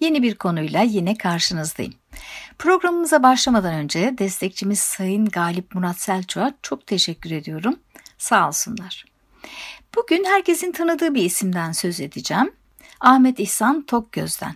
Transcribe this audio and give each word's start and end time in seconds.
Yeni 0.00 0.22
bir 0.22 0.34
konuyla 0.34 0.82
yine 0.82 1.14
karşınızdayım. 1.14 1.94
Programımıza 2.58 3.22
başlamadan 3.22 3.74
önce 3.74 4.14
destekçimiz 4.18 4.78
Sayın 4.78 5.24
Galip 5.24 5.74
Murat 5.74 6.00
Selçuk'a 6.00 6.54
çok 6.62 6.86
teşekkür 6.86 7.30
ediyorum. 7.30 7.76
Sağ 8.18 8.48
olsunlar. 8.48 9.04
Bugün 9.96 10.24
herkesin 10.24 10.72
tanıdığı 10.72 11.14
bir 11.14 11.22
isimden 11.22 11.72
söz 11.72 12.00
edeceğim. 12.00 12.52
Ahmet 13.00 13.40
İhsan 13.40 13.82
Tokgöz'den. 13.82 14.54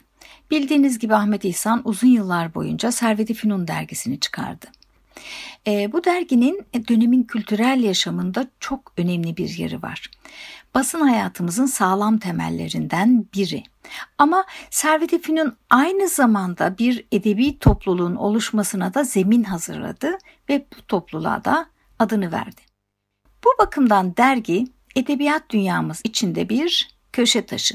Bildiğiniz 0.51 0.99
gibi 0.99 1.15
Ahmet 1.15 1.45
İhsan 1.45 1.83
uzun 1.85 2.09
yıllar 2.09 2.55
boyunca 2.55 2.93
Servet-i 2.93 3.35
Fünun 3.35 3.69
dergisini 3.69 4.21
çıkardı. 4.21 4.67
E, 5.67 5.93
bu 5.93 6.05
derginin 6.05 6.67
dönemin 6.89 7.23
kültürel 7.23 7.81
yaşamında 7.83 8.47
çok 8.61 8.93
önemli 8.97 9.37
bir 9.37 9.49
yeri 9.49 9.83
var. 9.83 10.11
Basın 10.75 11.01
hayatımızın 11.01 11.67
sağlam 11.67 12.19
temellerinden 12.19 13.27
biri. 13.35 13.63
Ama 14.19 14.45
Servet-i 14.71 15.23
Fünun 15.23 15.57
aynı 15.71 16.09
zamanda 16.09 16.79
bir 16.79 17.07
edebi 17.13 17.59
topluluğun 17.59 18.15
oluşmasına 18.15 18.95
da 18.95 19.05
zemin 19.05 19.45
hazırladı 19.45 20.19
ve 20.49 20.67
bu 20.77 20.87
topluluğa 20.87 21.45
da 21.45 21.67
adını 21.99 22.33
verdi. 22.33 22.61
Bu 23.45 23.49
bakımdan 23.59 24.17
dergi 24.17 24.67
edebiyat 24.97 25.51
dünyamız 25.51 26.01
içinde 26.05 26.49
bir 26.49 26.89
köşe 27.13 27.47
taşı. 27.47 27.75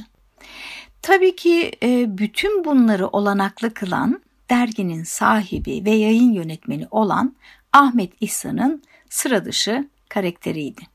Tabii 1.02 1.36
ki 1.36 1.72
e, 1.84 2.18
bütün 2.18 2.66
bunları 2.66 3.08
olanaklı 3.08 3.74
kılan 3.74 4.22
derginin 4.50 5.04
sahibi 5.04 5.86
ve 5.86 5.92
yayın 5.92 6.32
yönetmeni 6.32 6.88
olan 6.92 7.36
Ahmet 7.74 8.14
İhsan'ın 8.22 8.84
sıra 9.10 9.46
dışı 9.46 9.90
karakteriydi. 10.10 10.95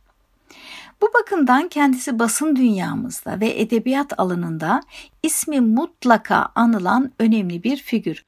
Bu 1.00 1.10
bakımdan 1.14 1.68
kendisi 1.68 2.18
basın 2.18 2.56
dünyamızda 2.56 3.40
ve 3.40 3.60
edebiyat 3.60 4.20
alanında 4.20 4.80
ismi 5.22 5.60
mutlaka 5.60 6.48
anılan 6.54 7.12
önemli 7.18 7.62
bir 7.62 7.76
figür. 7.76 8.24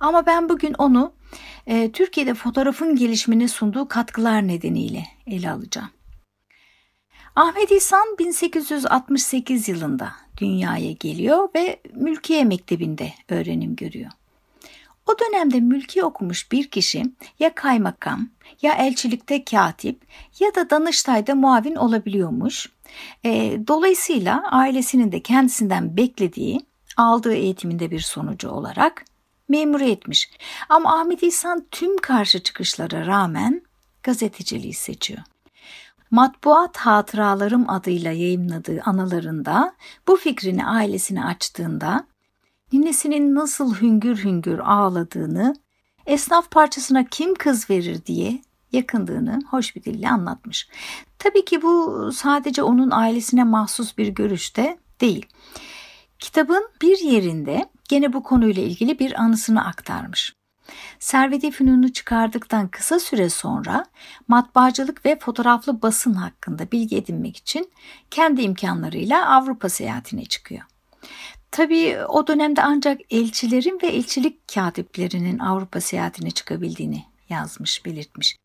Ama 0.00 0.26
ben 0.26 0.48
bugün 0.48 0.74
onu 0.74 1.12
e, 1.66 1.92
Türkiye'de 1.92 2.34
fotoğrafın 2.34 2.96
gelişimine 2.96 3.48
sunduğu 3.48 3.88
katkılar 3.88 4.48
nedeniyle 4.48 5.04
ele 5.26 5.50
alacağım. 5.50 5.90
Ahmet 7.36 7.70
İhsan 7.70 8.18
1868 8.18 9.68
yılında 9.68 10.12
dünyaya 10.36 10.92
geliyor 10.92 11.48
ve 11.54 11.80
Mülkiye 11.94 12.44
Mektebi'nde 12.44 13.12
öğrenim 13.28 13.76
görüyor. 13.76 14.10
O 15.06 15.18
dönemde 15.18 15.60
mülki 15.60 16.04
okumuş 16.04 16.52
bir 16.52 16.70
kişi 16.70 17.02
ya 17.38 17.54
kaymakam 17.54 18.28
ya 18.62 18.74
elçilikte 18.74 19.44
katip 19.44 20.02
ya 20.40 20.54
da 20.54 20.70
danıştayda 20.70 21.34
muavin 21.34 21.74
olabiliyormuş. 21.74 22.72
E, 23.24 23.58
dolayısıyla 23.68 24.42
ailesinin 24.50 25.12
de 25.12 25.20
kendisinden 25.20 25.96
beklediği 25.96 26.60
aldığı 26.96 27.34
eğitiminde 27.34 27.90
bir 27.90 28.00
sonucu 28.00 28.48
olarak 28.48 29.04
memuriyetmiş. 29.48 30.30
Ama 30.68 31.00
Ahmet 31.00 31.22
İhsan 31.22 31.66
tüm 31.70 31.96
karşı 31.96 32.42
çıkışlara 32.42 33.06
rağmen 33.06 33.62
gazeteciliği 34.02 34.74
seçiyor. 34.74 35.20
Matbuat 36.10 36.76
Hatıralarım 36.76 37.70
adıyla 37.70 38.12
yayımladığı 38.12 38.82
anılarında 38.84 39.74
bu 40.08 40.16
fikrini 40.16 40.66
ailesine 40.66 41.24
açtığında 41.24 42.06
ninesinin 42.74 43.34
nasıl 43.34 43.74
hüngür 43.74 44.24
hüngür 44.24 44.58
ağladığını, 44.58 45.54
esnaf 46.06 46.50
parçasına 46.50 47.04
kim 47.04 47.34
kız 47.34 47.70
verir 47.70 48.06
diye 48.06 48.42
yakındığını 48.72 49.42
hoş 49.50 49.76
bir 49.76 49.84
dille 49.84 50.08
anlatmış. 50.08 50.68
Tabii 51.18 51.44
ki 51.44 51.62
bu 51.62 52.10
sadece 52.12 52.62
onun 52.62 52.90
ailesine 52.90 53.44
mahsus 53.44 53.98
bir 53.98 54.08
görüşte 54.08 54.78
değil. 55.00 55.26
Kitabın 56.18 56.68
bir 56.82 56.98
yerinde 56.98 57.68
gene 57.88 58.12
bu 58.12 58.22
konuyla 58.22 58.62
ilgili 58.62 58.98
bir 58.98 59.20
anısını 59.20 59.66
aktarmış. 59.66 60.34
Servet-i 60.98 61.50
Fünun'u 61.50 61.92
çıkardıktan 61.92 62.68
kısa 62.68 62.98
süre 62.98 63.30
sonra 63.30 63.84
matbaacılık 64.28 65.06
ve 65.06 65.18
fotoğraflı 65.18 65.82
basın 65.82 66.14
hakkında 66.14 66.70
bilgi 66.72 66.96
edinmek 66.96 67.36
için 67.36 67.70
kendi 68.10 68.42
imkanlarıyla 68.42 69.28
Avrupa 69.36 69.68
seyahatine 69.68 70.24
çıkıyor. 70.24 70.62
Tabii 71.54 71.98
o 72.08 72.26
dönemde 72.26 72.62
ancak 72.62 73.00
elçilerin 73.10 73.78
ve 73.82 73.86
elçilik 73.86 74.54
katiplerinin 74.54 75.38
Avrupa 75.38 75.80
seyahatine 75.80 76.30
çıkabildiğini 76.30 77.04
yazmış, 77.28 77.84
belirtmiş. 77.84 78.36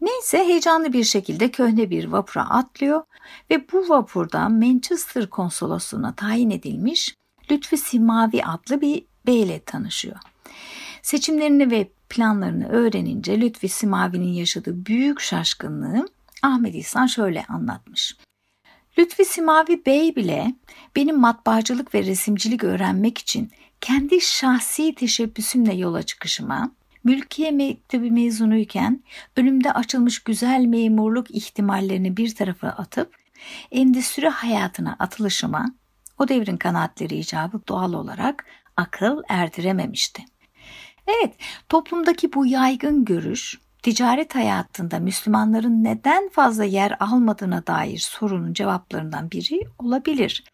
Neyse 0.00 0.38
heyecanlı 0.38 0.92
bir 0.92 1.04
şekilde 1.04 1.50
köhne 1.50 1.90
bir 1.90 2.04
vapura 2.04 2.50
atlıyor 2.50 3.02
ve 3.50 3.72
bu 3.72 3.88
vapurda 3.88 4.48
Manchester 4.48 5.30
konsolosluğuna 5.30 6.14
tayin 6.14 6.50
edilmiş 6.50 7.14
Lütfi 7.50 7.76
Simavi 7.76 8.44
adlı 8.44 8.80
bir 8.80 9.04
beyle 9.26 9.60
tanışıyor. 9.60 10.16
Seçimlerini 11.02 11.70
ve 11.70 11.90
planlarını 12.08 12.68
öğrenince 12.68 13.40
Lütfi 13.40 13.68
Simavi'nin 13.68 14.32
yaşadığı 14.32 14.86
büyük 14.86 15.20
şaşkınlığı 15.20 16.08
Ahmet 16.42 16.74
İhsan 16.74 17.06
şöyle 17.06 17.44
anlatmış. 17.44 18.16
Lütfi 18.98 19.24
Simavi 19.24 19.86
Bey 19.86 20.16
bile 20.16 20.54
benim 20.96 21.20
matbaacılık 21.20 21.94
ve 21.94 22.02
resimcilik 22.02 22.64
öğrenmek 22.64 23.18
için 23.18 23.50
kendi 23.80 24.20
şahsi 24.20 24.94
teşebbüsümle 24.94 25.74
yola 25.74 26.02
çıkışıma, 26.02 26.70
mülkiye 27.04 27.50
mektebi 27.50 28.10
mezunuyken 28.10 29.02
önümde 29.36 29.72
açılmış 29.72 30.18
güzel 30.18 30.64
memurluk 30.64 31.30
ihtimallerini 31.30 32.16
bir 32.16 32.34
tarafa 32.34 32.68
atıp 32.68 33.16
endüstri 33.70 34.28
hayatına 34.28 34.96
atılışıma 34.98 35.74
o 36.18 36.28
devrin 36.28 36.56
kanaatleri 36.56 37.16
icabı 37.16 37.60
doğal 37.68 37.92
olarak 37.92 38.44
akıl 38.76 39.22
erdirememişti. 39.28 40.24
Evet, 41.06 41.34
toplumdaki 41.68 42.32
bu 42.32 42.46
yaygın 42.46 43.04
görüş 43.04 43.58
ticaret 43.84 44.34
hayatında 44.34 44.98
Müslümanların 44.98 45.84
neden 45.84 46.28
fazla 46.28 46.64
yer 46.64 46.96
almadığına 47.00 47.66
dair 47.66 47.98
sorunun 47.98 48.52
cevaplarından 48.52 49.30
biri 49.30 49.60
olabilir. 49.78 50.44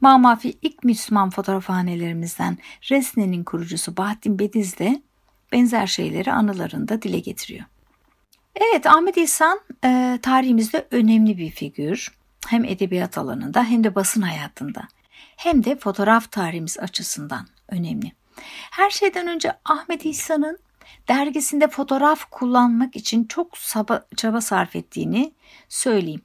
Mamafi 0.00 0.54
ilk 0.62 0.84
Müslüman 0.84 1.30
fotoğrafhanelerimizden 1.30 2.58
Resne'nin 2.90 3.44
kurucusu 3.44 3.96
Bahattin 3.96 4.38
Bediz 4.38 4.78
de 4.78 5.02
benzer 5.52 5.86
şeyleri 5.86 6.32
anılarında 6.32 7.02
dile 7.02 7.18
getiriyor. 7.18 7.64
Evet 8.54 8.86
Ahmet 8.86 9.16
İhsan 9.16 9.60
e, 9.84 10.18
tarihimizde 10.22 10.86
önemli 10.90 11.38
bir 11.38 11.50
figür. 11.50 12.12
Hem 12.46 12.64
edebiyat 12.64 13.18
alanında 13.18 13.64
hem 13.64 13.84
de 13.84 13.94
basın 13.94 14.22
hayatında 14.22 14.88
hem 15.36 15.64
de 15.64 15.76
fotoğraf 15.76 16.32
tarihimiz 16.32 16.78
açısından 16.78 17.46
önemli. 17.68 18.12
Her 18.70 18.90
şeyden 18.90 19.28
önce 19.28 19.52
Ahmet 19.64 20.04
İhsan'ın 20.06 20.58
dergisinde 21.08 21.68
fotoğraf 21.68 22.30
kullanmak 22.30 22.96
için 22.96 23.24
çok 23.24 23.58
saba, 23.58 24.04
çaba 24.16 24.40
sarf 24.40 24.76
ettiğini 24.76 25.32
söyleyeyim. 25.68 26.22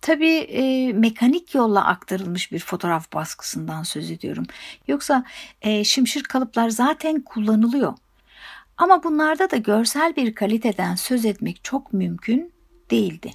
Tabii 0.00 0.34
e, 0.34 0.92
mekanik 0.92 1.54
yolla 1.54 1.84
aktarılmış 1.84 2.52
bir 2.52 2.58
fotoğraf 2.58 3.12
baskısından 3.12 3.82
söz 3.82 4.10
ediyorum. 4.10 4.44
Yoksa 4.88 5.24
e, 5.62 5.84
şimşir 5.84 6.22
kalıplar 6.22 6.70
zaten 6.70 7.20
kullanılıyor. 7.20 7.94
Ama 8.76 9.02
bunlarda 9.02 9.50
da 9.50 9.56
görsel 9.56 10.16
bir 10.16 10.34
kaliteden 10.34 10.94
söz 10.94 11.24
etmek 11.24 11.64
çok 11.64 11.92
mümkün 11.92 12.52
değildi. 12.90 13.30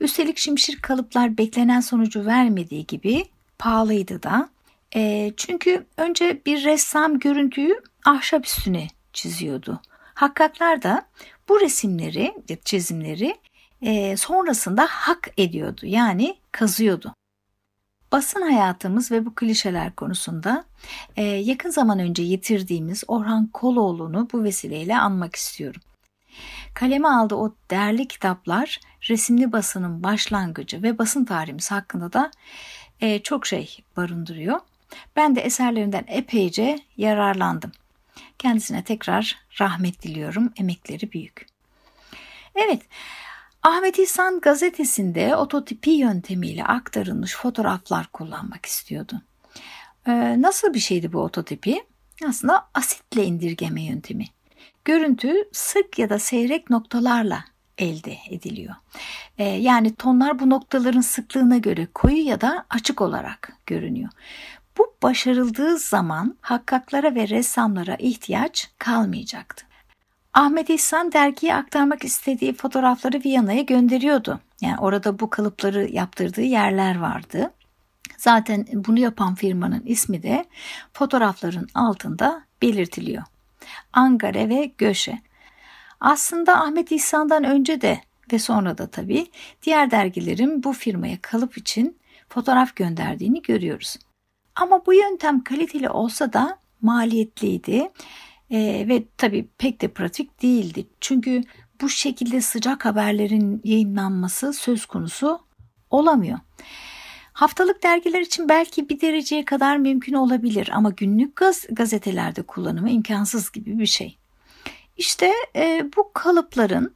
Üstelik 0.00 0.38
şimşir 0.38 0.76
kalıplar 0.76 1.38
beklenen 1.38 1.80
sonucu 1.80 2.26
vermediği 2.26 2.86
gibi 2.86 3.24
pahalıydı 3.58 4.22
da. 4.22 4.48
E, 4.94 5.32
çünkü 5.36 5.86
önce 5.96 6.40
bir 6.46 6.64
ressam 6.64 7.18
görüntüyü 7.18 7.80
ahşap 8.04 8.46
üstüne 8.46 8.88
çiziyordu. 9.12 9.80
Hakkaklar 10.14 10.82
da 10.82 11.06
bu 11.48 11.60
resimleri, 11.60 12.34
çizimleri 12.64 13.36
e, 13.82 14.16
sonrasında 14.16 14.86
hak 14.90 15.28
ediyordu. 15.36 15.80
Yani 15.84 16.36
kazıyordu. 16.52 17.14
Basın 18.12 18.42
hayatımız 18.42 19.12
ve 19.12 19.26
bu 19.26 19.34
klişeler 19.34 19.94
konusunda 19.94 20.64
e, 21.16 21.22
yakın 21.22 21.70
zaman 21.70 21.98
önce 21.98 22.22
yitirdiğimiz 22.22 23.04
Orhan 23.08 23.46
Koloğlu'nu 23.46 24.28
bu 24.32 24.44
vesileyle 24.44 24.98
anmak 24.98 25.36
istiyorum. 25.36 25.80
Kaleme 26.74 27.08
aldığı 27.08 27.34
o 27.34 27.54
değerli 27.70 28.08
kitaplar 28.08 28.80
resimli 29.08 29.52
basının 29.52 30.02
başlangıcı 30.02 30.82
ve 30.82 30.98
basın 30.98 31.24
tarihimiz 31.24 31.70
hakkında 31.70 32.12
da 32.12 32.30
e, 33.00 33.18
çok 33.18 33.46
şey 33.46 33.84
barındırıyor. 33.96 34.60
Ben 35.16 35.36
de 35.36 35.40
eserlerinden 35.40 36.04
epeyce 36.08 36.78
yararlandım. 36.96 37.72
Kendisine 38.42 38.84
tekrar 38.84 39.38
rahmet 39.60 40.02
diliyorum. 40.02 40.52
Emekleri 40.56 41.12
büyük. 41.12 41.46
Evet, 42.54 42.82
Ahmet 43.62 43.98
İhsan 43.98 44.40
gazetesinde 44.40 45.36
ototipi 45.36 45.90
yöntemiyle 45.90 46.64
aktarılmış 46.64 47.36
fotoğraflar 47.36 48.06
kullanmak 48.06 48.66
istiyordu. 48.66 49.22
Ee, 50.06 50.42
nasıl 50.42 50.74
bir 50.74 50.78
şeydi 50.78 51.12
bu 51.12 51.20
ototipi? 51.20 51.82
Aslında 52.28 52.68
asitle 52.74 53.24
indirgeme 53.24 53.82
yöntemi. 53.82 54.24
Görüntü 54.84 55.34
sık 55.52 55.98
ya 55.98 56.10
da 56.10 56.18
seyrek 56.18 56.70
noktalarla 56.70 57.44
elde 57.78 58.16
ediliyor. 58.30 58.74
Ee, 59.38 59.44
yani 59.44 59.94
tonlar 59.94 60.38
bu 60.38 60.50
noktaların 60.50 61.00
sıklığına 61.00 61.58
göre 61.58 61.86
koyu 61.94 62.26
ya 62.26 62.40
da 62.40 62.66
açık 62.70 63.00
olarak 63.00 63.52
görünüyor. 63.66 64.10
Başarıldığı 65.02 65.78
zaman 65.78 66.36
hakkaklara 66.40 67.14
ve 67.14 67.28
ressamlara 67.28 67.94
ihtiyaç 67.94 68.70
kalmayacaktı. 68.78 69.66
Ahmet 70.32 70.70
İhsan 70.70 71.12
dergiye 71.12 71.54
aktarmak 71.54 72.04
istediği 72.04 72.54
fotoğrafları 72.54 73.20
Viyana'ya 73.24 73.62
gönderiyordu. 73.62 74.40
Yani 74.60 74.78
orada 74.78 75.18
bu 75.18 75.30
kalıpları 75.30 75.90
yaptırdığı 75.90 76.42
yerler 76.42 76.98
vardı. 76.98 77.52
Zaten 78.16 78.66
bunu 78.74 78.98
yapan 78.98 79.34
firmanın 79.34 79.82
ismi 79.86 80.22
de 80.22 80.44
fotoğrafların 80.92 81.68
altında 81.74 82.44
belirtiliyor. 82.62 83.22
Angare 83.92 84.48
ve 84.48 84.72
Göşe. 84.78 85.18
Aslında 86.00 86.60
Ahmet 86.60 86.92
İhsan'dan 86.92 87.44
önce 87.44 87.80
de 87.80 88.00
ve 88.32 88.38
sonra 88.38 88.78
da 88.78 88.86
tabii 88.90 89.26
diğer 89.62 89.90
dergilerin 89.90 90.62
bu 90.62 90.72
firmaya 90.72 91.18
kalıp 91.22 91.58
için 91.58 91.98
fotoğraf 92.28 92.76
gönderdiğini 92.76 93.42
görüyoruz. 93.42 93.96
Ama 94.54 94.86
bu 94.86 94.94
yöntem 94.94 95.44
kaliteli 95.44 95.90
olsa 95.90 96.32
da 96.32 96.58
maliyetliydi 96.82 97.90
ee, 98.52 98.84
ve 98.88 99.04
tabii 99.18 99.48
pek 99.58 99.80
de 99.80 99.88
pratik 99.88 100.42
değildi. 100.42 100.86
Çünkü 101.00 101.42
bu 101.80 101.88
şekilde 101.88 102.40
sıcak 102.40 102.84
haberlerin 102.84 103.60
yayınlanması 103.64 104.52
söz 104.52 104.86
konusu 104.86 105.40
olamıyor. 105.90 106.38
Haftalık 107.32 107.82
dergiler 107.82 108.20
için 108.20 108.48
belki 108.48 108.88
bir 108.88 109.00
dereceye 109.00 109.44
kadar 109.44 109.76
mümkün 109.76 110.14
olabilir 110.14 110.70
ama 110.72 110.90
günlük 110.90 111.36
gaz 111.36 111.66
gazetelerde 111.70 112.42
kullanımı 112.42 112.90
imkansız 112.90 113.52
gibi 113.52 113.78
bir 113.78 113.86
şey. 113.86 114.18
İşte 114.96 115.32
e, 115.56 115.86
bu 115.96 116.10
kalıpların 116.12 116.94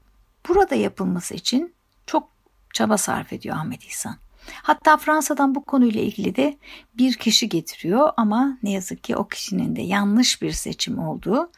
burada 0.49 0.75
yapılması 0.75 1.35
için 1.35 1.75
çok 2.07 2.29
çaba 2.73 2.99
sarf 2.99 3.33
ediyor 3.33 3.57
Ahmet 3.57 3.85
İhsan. 3.85 4.17
Hatta 4.53 4.97
Fransa'dan 4.97 5.55
bu 5.55 5.65
konuyla 5.65 6.01
ilgili 6.01 6.37
de 6.37 6.59
bir 6.95 7.15
kişi 7.15 7.49
getiriyor 7.49 8.11
ama 8.17 8.59
ne 8.63 8.71
yazık 8.71 9.05
ki 9.05 9.17
o 9.17 9.29
kişinin 9.29 9.77
de 9.77 9.83
yanlış 9.83 10.43
bir 10.43 10.53
seçim 10.53 10.99
olduğu 10.99 11.51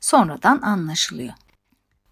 sonradan 0.00 0.62
anlaşılıyor. 0.62 1.34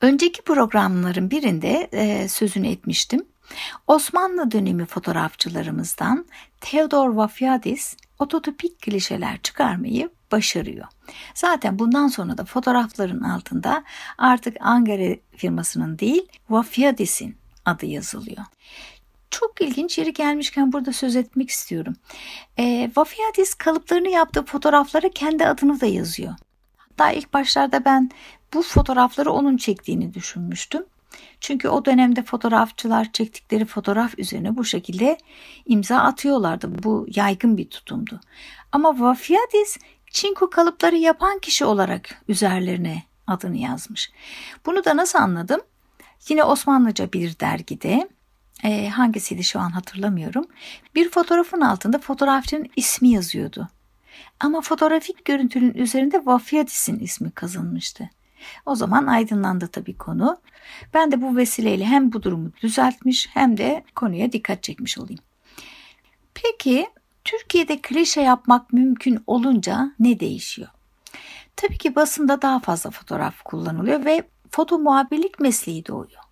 Önceki 0.01 0.43
programların 0.43 1.31
birinde 1.31 1.89
e, 1.93 2.29
sözünü 2.29 2.69
etmiştim. 2.69 3.27
Osmanlı 3.87 4.51
dönemi 4.51 4.87
fotoğrafçılarımızdan 4.87 6.27
Theodor 6.61 7.09
Vafiadis 7.09 7.97
ototipik 8.19 8.83
klişeler 8.83 9.39
çıkarmayı 9.43 10.11
başarıyor. 10.33 10.87
Zaten 11.35 11.79
bundan 11.79 12.09
sonra 12.09 12.39
da 12.39 12.45
fotoğrafların 12.45 13.21
altında 13.21 13.85
artık 14.19 14.57
Angare 14.61 15.21
firmasının 15.37 15.99
değil 15.99 16.29
Vafiadis'in 16.51 17.37
adı 17.65 17.87
yazılıyor. 17.87 18.45
Çok 19.31 19.61
ilginç 19.61 19.99
yeri 19.99 20.13
gelmişken 20.13 20.73
burada 20.73 20.93
söz 20.93 21.17
etmek 21.17 21.51
istiyorum. 21.51 21.95
E, 22.59 22.91
Vafiadis 22.97 23.55
kalıplarını 23.55 24.09
yaptığı 24.09 24.45
fotoğraflara 24.45 25.09
kendi 25.11 25.47
adını 25.47 25.81
da 25.81 25.87
yazıyor. 25.87 26.35
Hatta 26.77 27.13
ilk 27.13 27.33
başlarda 27.33 27.85
ben 27.85 28.11
bu 28.55 28.63
fotoğrafları 28.63 29.31
onun 29.31 29.57
çektiğini 29.57 30.15
düşünmüştüm. 30.15 30.85
Çünkü 31.41 31.69
o 31.69 31.85
dönemde 31.85 32.23
fotoğrafçılar 32.23 33.13
çektikleri 33.13 33.65
fotoğraf 33.65 34.19
üzerine 34.19 34.57
bu 34.57 34.65
şekilde 34.65 35.19
imza 35.67 35.99
atıyorlardı. 35.99 36.83
Bu 36.83 37.07
yaygın 37.15 37.57
bir 37.57 37.71
tutumdu. 37.71 38.21
Ama 38.73 39.01
Vafiadis 39.01 39.79
çinko 40.11 40.51
kalıpları 40.51 40.97
yapan 40.97 41.39
kişi 41.39 41.65
olarak 41.65 42.23
üzerlerine 42.29 43.03
adını 43.27 43.57
yazmış. 43.57 44.11
Bunu 44.67 44.85
da 44.85 44.97
nasıl 44.97 45.19
anladım? 45.19 45.61
Yine 46.29 46.45
Osmanlıca 46.45 47.13
bir 47.13 47.39
dergide 47.39 48.09
e, 48.65 48.89
hangisiydi 48.89 49.45
şu 49.45 49.61
an 49.61 49.71
hatırlamıyorum. 49.71 50.45
Bir 50.95 51.11
fotoğrafın 51.11 51.61
altında 51.61 51.99
fotoğrafçının 51.99 52.67
ismi 52.77 53.09
yazıyordu. 53.09 53.69
Ama 54.41 54.61
fotoğrafik 54.61 55.25
görüntünün 55.25 55.75
üzerinde 55.75 56.27
Vafiyadis'in 56.27 56.99
ismi 56.99 57.31
kazınmıştı. 57.31 58.11
O 58.67 58.75
zaman 58.75 59.07
aydınlandı 59.07 59.69
tabii 59.69 59.97
konu. 59.97 60.37
Ben 60.95 61.13
de 61.13 61.23
bu 61.23 61.37
vesileyle 61.37 61.85
hem 61.85 62.13
bu 62.13 62.23
durumu 62.23 62.51
düzeltmiş 62.63 63.29
hem 63.35 63.57
de 63.57 63.85
konuya 63.95 64.33
dikkat 64.33 64.63
çekmiş 64.63 64.99
olayım. 64.99 65.21
Peki 66.35 66.89
Türkiye'de 67.25 67.81
klişe 67.83 68.21
yapmak 68.21 68.73
mümkün 68.73 69.23
olunca 69.27 69.93
ne 69.99 70.21
değişiyor? 70.21 70.69
Tabii 71.57 71.79
ki 71.79 71.95
basında 71.95 72.43
daha 72.43 72.61
fazla 72.61 72.91
fotoğraf 72.91 73.43
kullanılıyor 73.43 74.05
ve 74.05 74.23
foto 74.51 74.79
muhabirlik 74.79 75.41
mesleği 75.41 75.87
doğuyor. 75.87 76.23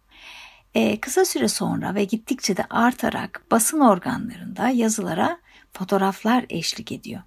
Ee, 0.76 1.00
kısa 1.00 1.24
süre 1.24 1.48
sonra 1.48 1.94
ve 1.94 2.04
gittikçe 2.04 2.56
de 2.56 2.64
artarak 2.70 3.42
basın 3.50 3.80
organlarında 3.80 4.68
yazılara 4.68 5.38
fotoğraflar 5.72 6.46
eşlik 6.50 6.92
ediyor. 6.92 7.22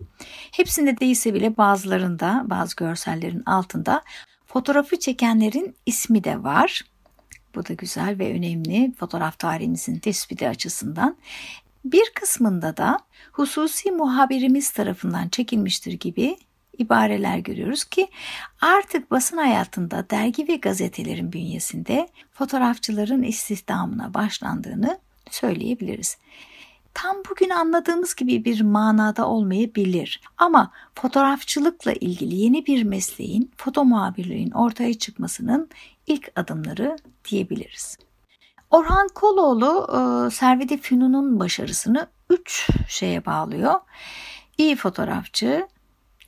Hepsinde 0.52 1.00
değilse 1.00 1.34
bile 1.34 1.58
bazılarında 1.58 2.44
bazı 2.46 2.76
görsellerin 2.76 3.44
altında 3.46 4.04
fotoğrafı 4.46 5.00
çekenlerin 5.00 5.76
ismi 5.86 6.24
de 6.24 6.44
var. 6.44 6.82
Bu 7.56 7.68
da 7.68 7.74
güzel 7.74 8.20
ve 8.20 8.34
önemli 8.34 8.94
fotoğraf 9.00 9.40
tarihimizin 9.40 10.00
tespiti 10.00 10.50
açısından. 10.50 11.18
Bir 11.86 12.12
kısmında 12.16 12.78
da 12.78 13.00
hususi 13.32 13.92
muhabirimiz 13.92 14.70
tarafından 14.70 15.30
çekilmiştir 15.30 15.94
gibi 15.94 16.38
ibareler 16.80 17.38
görüyoruz 17.38 17.84
ki 17.84 18.08
artık 18.62 19.12
basın 19.12 19.38
hayatında 19.38 20.10
dergi 20.10 20.48
ve 20.48 20.56
gazetelerin 20.56 21.34
bünyesinde 21.34 22.08
fotoğrafçıların 22.32 23.24
istihdamına 23.24 24.14
başlandığını 24.14 25.00
söyleyebiliriz. 25.32 26.18
Tam 26.94 27.16
bugün 27.30 27.50
anladığımız 27.50 28.16
gibi 28.16 28.46
bir 28.46 28.62
manada 28.62 29.28
olmayabilir 29.28 30.22
ama 30.38 30.72
fotoğrafçılıkla 30.96 31.94
ilgili 31.94 32.36
yeni 32.36 32.66
bir 32.66 32.84
mesleğin, 32.84 33.52
foto 33.58 33.86
muhabirliğin 33.86 34.52
ortaya 34.52 34.94
çıkmasının 34.94 35.70
ilk 36.08 36.32
adımları 36.36 36.98
diyebiliriz. 37.30 37.98
Orhan 38.72 39.08
Koloğlu 39.16 39.88
e, 39.92 40.32
Servet-i 40.32 40.78
Fünun'un 40.78 41.40
başarısını 41.40 42.08
üç 42.30 42.70
şeye 42.88 43.26
bağlıyor. 43.26 43.80
İyi 44.58 44.76
fotoğrafçı, 44.76 45.68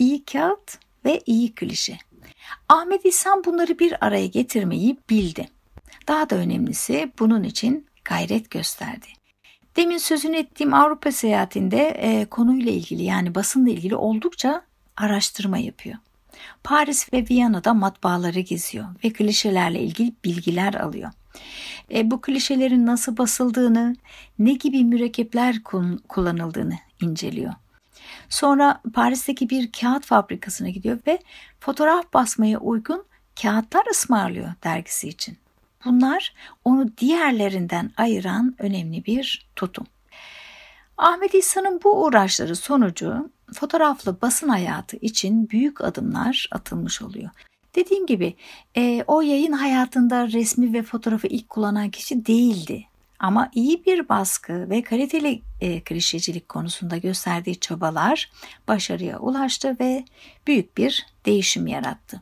iyi 0.01 0.25
kağıt 0.25 0.77
ve 1.05 1.22
iyi 1.25 1.55
klişe. 1.55 1.98
Ahmet 2.70 3.05
İhsan 3.05 3.43
bunları 3.43 3.79
bir 3.79 4.05
araya 4.05 4.27
getirmeyi 4.27 4.98
bildi. 5.10 5.48
Daha 6.08 6.29
da 6.29 6.36
önemlisi 6.36 7.12
bunun 7.20 7.43
için 7.43 7.86
gayret 8.05 8.50
gösterdi. 8.50 9.08
Demin 9.75 9.98
sözünü 9.98 10.38
ettiğim 10.38 10.74
Avrupa 10.74 11.12
seyahatinde 11.12 11.88
e, 11.88 12.25
konuyla 12.25 12.72
ilgili 12.72 13.03
yani 13.03 13.36
basınla 13.36 13.70
ilgili 13.70 13.96
oldukça 13.96 14.62
araştırma 14.98 15.58
yapıyor. 15.58 15.98
Paris 16.63 17.13
ve 17.13 17.25
Viyana'da 17.29 17.74
matbaaları 17.74 18.39
geziyor 18.39 18.86
ve 19.03 19.13
klişelerle 19.13 19.79
ilgili 19.79 20.13
bilgiler 20.25 20.74
alıyor. 20.74 21.12
E, 21.93 22.12
bu 22.12 22.22
klişelerin 22.22 22.86
nasıl 22.86 23.17
basıldığını, 23.17 23.96
ne 24.39 24.53
gibi 24.53 24.84
mürekkepler 24.84 25.63
kullanıldığını 26.08 26.77
inceliyor. 27.01 27.53
Sonra 28.32 28.82
Paris'teki 28.94 29.50
bir 29.50 29.72
kağıt 29.72 30.06
fabrikasına 30.06 30.70
gidiyor 30.70 31.00
ve 31.08 31.20
fotoğraf 31.60 32.14
basmaya 32.14 32.60
uygun 32.60 33.04
kağıtlar 33.42 33.86
ısmarlıyor 33.92 34.54
dergisi 34.64 35.08
için. 35.08 35.38
Bunlar 35.86 36.34
onu 36.66 36.98
diğerlerinden 36.98 37.92
ayıran 37.98 38.56
önemli 38.60 39.06
bir 39.06 39.50
tutum. 39.56 39.88
Ahmet 40.98 41.34
İhsan'ın 41.34 41.80
bu 41.84 42.04
uğraşları 42.04 42.56
sonucu 42.56 43.30
fotoğraflı 43.54 44.22
basın 44.22 44.50
hayatı 44.50 44.98
için 44.98 45.50
büyük 45.50 45.82
adımlar 45.82 46.48
atılmış 46.52 47.02
oluyor. 47.02 47.30
Dediğim 47.76 48.06
gibi 48.06 48.36
e, 48.78 49.04
o 49.08 49.22
yayın 49.22 49.52
hayatında 49.52 50.28
resmi 50.28 50.74
ve 50.74 50.84
fotoğrafı 50.84 51.28
ilk 51.28 51.50
kullanan 51.50 51.90
kişi 51.90 52.26
değildi. 52.26 52.88
Ama 53.22 53.50
iyi 53.54 53.86
bir 53.86 54.10
baskı 54.10 54.70
ve 54.70 54.82
kaliteli 54.82 55.42
e, 55.62 55.84
klişecilik 55.84 56.50
konusunda 56.50 56.98
gösterdiği 56.98 57.60
çabalar 57.60 58.32
başarıya 58.68 59.20
ulaştı 59.20 59.78
ve 59.80 60.06
büyük 60.48 60.78
bir 60.78 61.06
değişim 61.25 61.68
yarattı. 61.68 62.22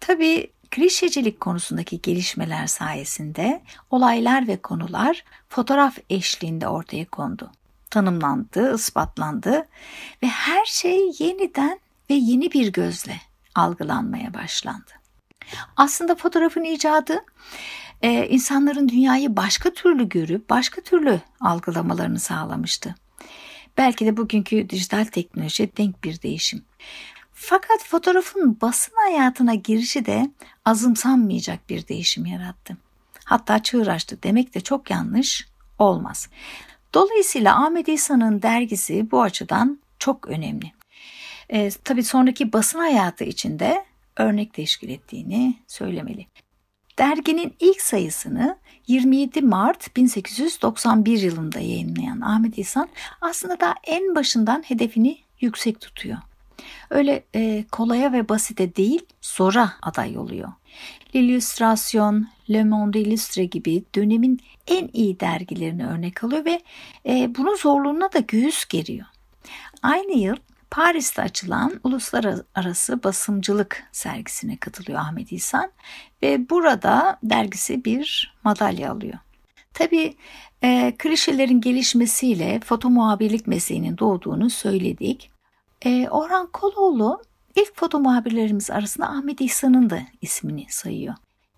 Tabii 0.00 0.50
klişecilik 0.70 1.40
konusundaki 1.40 2.02
gelişmeler 2.02 2.66
sayesinde 2.66 3.62
olaylar 3.90 4.48
ve 4.48 4.56
konular 4.56 5.24
fotoğraf 5.48 5.98
eşliğinde 6.10 6.68
ortaya 6.68 7.04
kondu. 7.04 7.50
Tanımlandı, 7.90 8.74
ispatlandı 8.74 9.68
ve 10.22 10.26
her 10.26 10.64
şey 10.64 11.12
yeniden 11.18 11.80
ve 12.10 12.14
yeni 12.14 12.52
bir 12.52 12.72
gözle 12.72 13.20
algılanmaya 13.54 14.34
başlandı. 14.34 14.90
Aslında 15.76 16.14
fotoğrafın 16.14 16.64
icadı 16.64 17.24
e, 18.02 18.28
insanların 18.28 18.88
dünyayı 18.88 19.36
başka 19.36 19.70
türlü 19.70 20.08
görüp 20.08 20.50
başka 20.50 20.80
türlü 20.80 21.20
algılamalarını 21.40 22.20
sağlamıştı. 22.20 22.94
Belki 23.78 24.06
de 24.06 24.16
bugünkü 24.16 24.70
dijital 24.70 25.04
teknoloji 25.04 25.76
denk 25.76 26.04
bir 26.04 26.22
değişim. 26.22 26.64
Fakat 27.32 27.84
fotoğrafın 27.84 28.60
basın 28.60 28.92
hayatına 29.06 29.54
girişi 29.54 30.06
de 30.06 30.30
azımsanmayacak 30.64 31.68
bir 31.68 31.88
değişim 31.88 32.26
yarattı. 32.26 32.76
Hatta 33.24 33.62
çığıraştı 33.62 34.22
demek 34.22 34.54
de 34.54 34.60
çok 34.60 34.90
yanlış 34.90 35.48
olmaz. 35.78 36.28
Dolayısıyla 36.94 37.64
Ahmet 37.66 37.88
İsa'nın 37.88 38.42
dergisi 38.42 39.10
bu 39.10 39.22
açıdan 39.22 39.80
çok 39.98 40.28
önemli. 40.28 40.72
E, 41.48 41.70
tabii 41.70 42.04
sonraki 42.04 42.52
basın 42.52 42.78
hayatı 42.78 43.24
içinde 43.24 43.84
örnek 44.16 44.54
teşkil 44.54 44.88
ettiğini 44.88 45.54
söylemeli. 45.66 46.26
Derginin 47.00 47.54
ilk 47.60 47.80
sayısını 47.82 48.58
27 48.86 49.42
Mart 49.42 49.96
1891 49.96 51.20
yılında 51.20 51.60
yayınlayan 51.60 52.20
Ahmet 52.20 52.58
İhsan 52.58 52.88
aslında 53.20 53.60
da 53.60 53.74
en 53.84 54.14
başından 54.14 54.62
hedefini 54.62 55.18
yüksek 55.40 55.80
tutuyor. 55.80 56.18
Öyle 56.90 57.24
e, 57.34 57.64
kolaya 57.72 58.12
ve 58.12 58.28
basite 58.28 58.76
değil 58.76 59.06
zora 59.22 59.72
aday 59.82 60.18
oluyor. 60.18 60.52
L'Illustration, 61.14 62.28
Le 62.50 62.64
Monde 62.64 63.00
Illustre 63.00 63.44
gibi 63.44 63.84
dönemin 63.94 64.40
en 64.66 64.90
iyi 64.92 65.20
dergilerini 65.20 65.86
örnek 65.86 66.24
alıyor 66.24 66.44
ve 66.44 66.60
e, 67.06 67.34
bunun 67.34 67.56
zorluğuna 67.56 68.12
da 68.12 68.18
göğüs 68.18 68.64
geriyor. 68.64 69.06
Aynı 69.82 70.12
yıl 70.12 70.36
Paris'te 70.70 71.22
açılan 71.22 71.80
uluslararası 71.84 73.02
basımcılık 73.02 73.84
sergisine 73.92 74.56
katılıyor 74.56 74.98
Ahmet 74.98 75.32
İhsan 75.32 75.70
ve 76.22 76.50
burada 76.50 77.18
dergisi 77.22 77.84
bir 77.84 78.34
madalya 78.44 78.92
alıyor. 78.92 79.18
Tabii 79.74 80.16
e, 80.62 80.94
klişelerin 80.98 81.60
gelişmesiyle 81.60 82.60
foto 82.64 82.90
muhabirlik 82.90 83.46
mesleğinin 83.46 83.98
doğduğunu 83.98 84.50
söyledik. 84.50 85.30
E, 85.82 86.08
Orhan 86.08 86.46
Koloğlu 86.46 87.22
ilk 87.56 87.76
foto 87.76 88.00
muhabirlerimiz 88.00 88.70
arasında 88.70 89.06
Ahmet 89.06 89.40
İhsan'ın 89.40 89.90
da 89.90 90.00
ismini 90.20 90.66
sayıyor. 90.68 91.14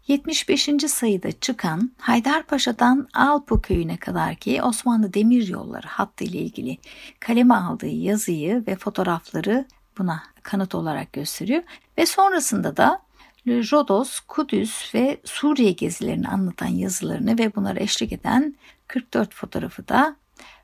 75. 0.08 0.68
sayıda 0.86 1.32
çıkan 1.32 1.92
Haydarpaşa'dan 1.98 3.08
Alpo 3.14 3.60
köyüne 3.60 3.96
kadar 3.96 4.34
ki 4.34 4.62
Osmanlı 4.62 5.14
Demiryolları 5.14 5.86
hattı 5.86 6.24
ile 6.24 6.38
ilgili 6.38 6.78
kaleme 7.20 7.54
aldığı 7.54 7.86
yazıyı 7.86 8.66
ve 8.66 8.76
fotoğrafları 8.76 9.66
buna 9.98 10.22
kanıt 10.42 10.74
olarak 10.74 11.12
gösteriyor 11.12 11.62
ve 11.98 12.06
sonrasında 12.06 12.76
da 12.76 13.02
Rodos, 13.46 14.20
Kudüs 14.20 14.94
ve 14.94 15.20
Suriye 15.24 15.72
gezilerini 15.72 16.28
anlatan 16.28 16.66
yazılarını 16.66 17.38
ve 17.38 17.54
bunları 17.54 17.80
eşlik 17.80 18.12
eden 18.12 18.54
44 18.88 19.34
fotoğrafı 19.34 19.88
da 19.88 20.16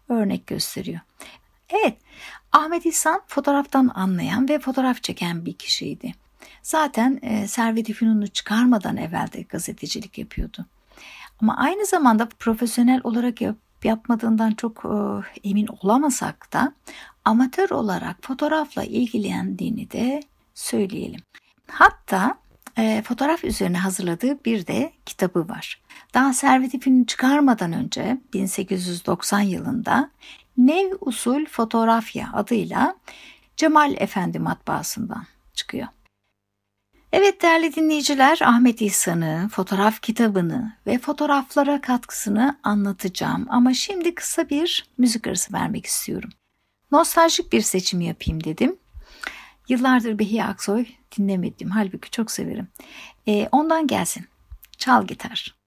örnek 0.08 0.46
gösteriyor. 0.46 1.00
Evet, 1.70 1.98
Ahmet 2.52 2.86
İhsan 2.86 3.22
fotoğraftan 3.26 3.90
anlayan 3.94 4.48
ve 4.48 4.58
fotoğraf 4.58 5.02
çeken 5.02 5.46
bir 5.46 5.52
kişiydi. 5.52 6.12
Zaten 6.62 7.18
e, 7.22 7.48
Servet-i 7.48 7.92
Fünun'u 7.92 8.28
çıkarmadan 8.28 8.96
evvel 8.96 9.28
de 9.32 9.42
gazetecilik 9.42 10.18
yapıyordu. 10.18 10.66
Ama 11.42 11.56
aynı 11.56 11.86
zamanda 11.86 12.28
profesyonel 12.38 13.00
olarak 13.04 13.40
yap, 13.40 13.56
yapmadığından 13.84 14.50
çok 14.50 14.84
e, 14.84 15.48
emin 15.48 15.68
olamasak 15.82 16.52
da 16.52 16.72
amatör 17.24 17.70
olarak 17.70 18.16
fotoğrafla 18.22 18.84
ilgilendiğini 18.84 19.90
de 19.90 20.20
söyleyelim. 20.54 21.20
Hatta 21.66 22.38
e, 22.78 23.02
fotoğraf 23.02 23.44
üzerine 23.44 23.78
hazırladığı 23.78 24.44
bir 24.44 24.66
de 24.66 24.92
kitabı 25.06 25.48
var. 25.48 25.82
Daha 26.14 26.32
Servet-i 26.32 26.80
Fünun 26.80 27.04
çıkarmadan 27.04 27.72
önce 27.72 28.20
1890 28.34 29.40
yılında 29.40 30.10
Nev 30.58 30.92
Usul 31.00 31.46
Fotoğrafya 31.46 32.30
adıyla 32.32 32.96
Cemal 33.56 33.94
Efendi 33.98 34.38
matbaasından 34.38 35.24
çıkıyor. 35.54 35.88
Evet 37.12 37.42
değerli 37.42 37.74
dinleyiciler 37.74 38.38
Ahmet 38.42 38.82
İhsan'ı, 38.82 39.48
fotoğraf 39.52 40.00
kitabını 40.00 40.72
ve 40.86 40.98
fotoğraflara 40.98 41.80
katkısını 41.80 42.58
anlatacağım 42.62 43.46
ama 43.48 43.74
şimdi 43.74 44.14
kısa 44.14 44.48
bir 44.48 44.86
müzik 44.98 45.26
arası 45.26 45.52
vermek 45.52 45.86
istiyorum. 45.86 46.30
Nostaljik 46.92 47.52
bir 47.52 47.60
seçim 47.60 48.00
yapayım 48.00 48.44
dedim. 48.44 48.76
Yıllardır 49.68 50.18
Behiye 50.18 50.44
Aksoy 50.44 50.86
dinlemedim 51.18 51.70
halbuki 51.70 52.10
çok 52.10 52.30
severim. 52.30 52.68
E, 53.28 53.48
ondan 53.52 53.86
gelsin. 53.86 54.26
Çal 54.78 55.06
gitar. 55.06 55.58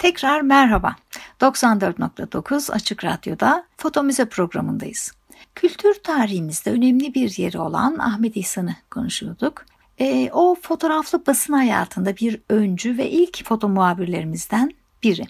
Tekrar 0.00 0.40
merhaba. 0.40 0.96
94.9 1.40 2.72
Açık 2.72 3.04
Radyo'da 3.04 3.64
Foto 3.76 4.02
Müze 4.02 4.24
programındayız. 4.24 5.12
Kültür 5.54 5.94
tarihimizde 5.94 6.70
önemli 6.70 7.14
bir 7.14 7.38
yeri 7.38 7.58
olan 7.58 7.98
Ahmet 7.98 8.36
İhsan'ı 8.36 8.74
konuşuyorduk. 8.90 9.66
E, 9.98 10.30
o 10.32 10.56
fotoğraflı 10.62 11.26
basın 11.26 11.52
hayatında 11.52 12.16
bir 12.16 12.40
öncü 12.48 12.98
ve 12.98 13.10
ilk 13.10 13.44
foto 13.44 13.68
muhabirlerimizden 13.68 14.70
biri. 15.02 15.24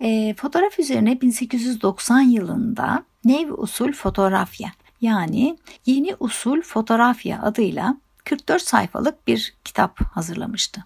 E, 0.00 0.34
fotoğraf 0.34 0.78
üzerine 0.78 1.20
1890 1.20 2.20
yılında 2.20 3.04
Nev 3.24 3.50
Usul 3.52 3.92
Fotoğrafya 3.92 4.72
yani 5.00 5.58
Yeni 5.86 6.16
Usul 6.20 6.62
Fotoğrafya 6.62 7.42
adıyla 7.42 7.96
44 8.24 8.62
sayfalık 8.62 9.26
bir 9.26 9.54
kitap 9.64 10.00
hazırlamıştı. 10.00 10.82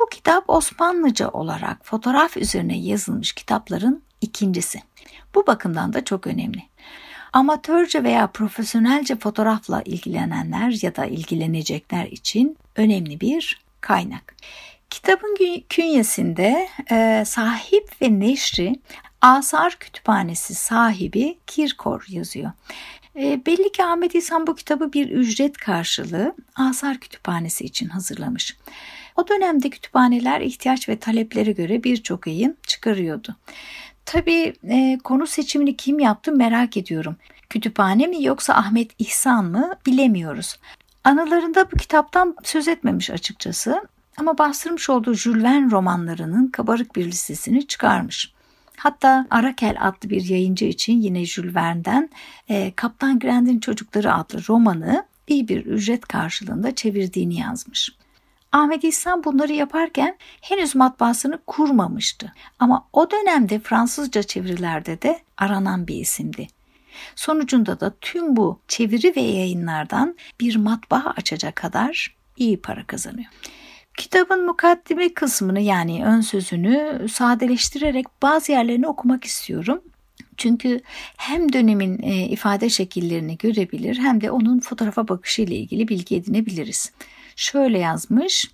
Bu 0.00 0.08
kitap 0.08 0.44
Osmanlıca 0.50 1.28
olarak 1.28 1.86
fotoğraf 1.86 2.36
üzerine 2.36 2.78
yazılmış 2.78 3.32
kitapların 3.32 4.02
ikincisi. 4.20 4.82
Bu 5.34 5.46
bakımdan 5.46 5.92
da 5.92 6.04
çok 6.04 6.26
önemli. 6.26 6.62
Amatörce 7.32 8.04
veya 8.04 8.26
profesyonelce 8.26 9.16
fotoğrafla 9.16 9.82
ilgilenenler 9.82 10.82
ya 10.82 10.96
da 10.96 11.06
ilgilenecekler 11.06 12.06
için 12.06 12.56
önemli 12.76 13.20
bir 13.20 13.60
kaynak. 13.80 14.34
Kitabın 14.90 15.36
künyesinde 15.68 16.68
e, 16.90 17.24
sahip 17.26 18.02
ve 18.02 18.20
neşri 18.20 18.80
Asar 19.20 19.76
Kütüphanesi 19.76 20.54
sahibi 20.54 21.38
Kirkor 21.46 22.04
yazıyor. 22.08 22.52
E, 23.16 23.46
belli 23.46 23.72
ki 23.72 23.84
Ahmet 23.84 24.14
İhsan 24.14 24.46
bu 24.46 24.54
kitabı 24.54 24.92
bir 24.92 25.10
ücret 25.10 25.56
karşılığı 25.56 26.34
Asar 26.54 26.98
Kütüphanesi 26.98 27.64
için 27.64 27.88
hazırlamış. 27.88 28.56
O 29.20 29.28
dönemde 29.28 29.70
kütüphaneler 29.70 30.40
ihtiyaç 30.40 30.88
ve 30.88 30.98
taleplere 30.98 31.52
göre 31.52 31.84
birçok 31.84 32.26
yayın 32.26 32.56
çıkarıyordu. 32.66 33.36
Tabii 34.04 34.54
e, 34.68 34.98
konu 35.04 35.26
seçimini 35.26 35.76
kim 35.76 35.98
yaptı 35.98 36.32
merak 36.32 36.76
ediyorum. 36.76 37.16
Kütüphane 37.50 38.06
mi 38.06 38.24
yoksa 38.24 38.54
Ahmet 38.54 38.90
İhsan 38.98 39.44
mı 39.44 39.72
bilemiyoruz. 39.86 40.56
Anılarında 41.04 41.70
bu 41.72 41.76
kitaptan 41.76 42.36
söz 42.42 42.68
etmemiş 42.68 43.10
açıkçası 43.10 43.82
ama 44.16 44.38
bastırmış 44.38 44.90
olduğu 44.90 45.14
Jules 45.14 45.42
Verne 45.42 45.70
romanlarının 45.70 46.46
kabarık 46.46 46.96
bir 46.96 47.06
listesini 47.06 47.66
çıkarmış. 47.66 48.32
Hatta 48.76 49.26
Arakel 49.30 49.76
adlı 49.80 50.10
bir 50.10 50.28
yayıncı 50.28 50.64
için 50.64 51.00
yine 51.00 51.24
Jules 51.24 51.54
Verne'den 51.54 52.10
e, 52.48 52.72
Kaptan 52.76 53.18
Grant'in 53.18 53.60
Çocukları 53.60 54.14
adlı 54.14 54.40
romanı 54.48 55.06
iyi 55.26 55.48
bir 55.48 55.66
ücret 55.66 56.08
karşılığında 56.08 56.74
çevirdiğini 56.74 57.40
yazmış. 57.40 57.99
Ahmet 58.52 58.84
İhsan 58.84 59.24
bunları 59.24 59.52
yaparken 59.52 60.16
henüz 60.40 60.76
matbaasını 60.76 61.38
kurmamıştı. 61.46 62.32
Ama 62.58 62.88
o 62.92 63.10
dönemde 63.10 63.60
Fransızca 63.60 64.22
çevirilerde 64.22 65.02
de 65.02 65.20
aranan 65.36 65.86
bir 65.86 65.94
isimdi. 65.94 66.48
Sonucunda 67.16 67.80
da 67.80 67.94
tüm 68.00 68.36
bu 68.36 68.60
çeviri 68.68 69.16
ve 69.16 69.20
yayınlardan 69.20 70.16
bir 70.40 70.56
matbaa 70.56 71.14
açacak 71.16 71.56
kadar 71.56 72.16
iyi 72.36 72.60
para 72.60 72.86
kazanıyor. 72.86 73.28
Kitabın 73.96 74.46
mukaddime 74.46 75.14
kısmını 75.14 75.60
yani 75.60 76.04
ön 76.04 76.20
sözünü 76.20 77.06
sadeleştirerek 77.08 78.06
bazı 78.22 78.52
yerlerini 78.52 78.86
okumak 78.86 79.24
istiyorum. 79.24 79.82
Çünkü 80.36 80.80
hem 81.16 81.52
dönemin 81.52 82.02
e, 82.02 82.28
ifade 82.28 82.70
şekillerini 82.70 83.38
görebilir 83.38 83.98
hem 83.98 84.20
de 84.20 84.30
onun 84.30 84.60
fotoğrafa 84.60 85.08
bakışı 85.08 85.42
ile 85.42 85.54
ilgili 85.54 85.88
bilgi 85.88 86.16
edinebiliriz. 86.16 86.92
Şöyle 87.40 87.78
yazmış. 87.78 88.50